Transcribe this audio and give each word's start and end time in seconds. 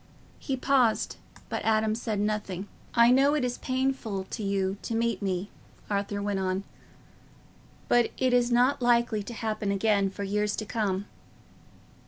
He 0.39 0.57
paused, 0.57 1.17
but 1.47 1.63
Adam 1.63 1.93
said 1.93 2.19
nothing. 2.19 2.67
"I 2.95 3.11
know 3.11 3.35
it 3.35 3.45
is 3.45 3.59
painful 3.59 4.23
to 4.31 4.41
you 4.41 4.77
to 4.81 4.95
meet 4.95 5.21
me," 5.21 5.51
Arthur 5.91 6.23
went 6.23 6.39
on, 6.39 6.63
"but 7.87 8.09
it 8.17 8.33
is 8.33 8.51
not 8.51 8.81
likely 8.81 9.21
to 9.21 9.33
happen 9.35 9.69
again 9.71 10.09
for 10.09 10.23
years 10.23 10.55
to 10.55 10.65
come." 10.65 11.05